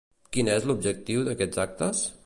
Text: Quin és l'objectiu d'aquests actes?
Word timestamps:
Quin 0.37 0.49
és 0.53 0.65
l'objectiu 0.71 1.27
d'aquests 1.29 1.65
actes? 1.69 2.07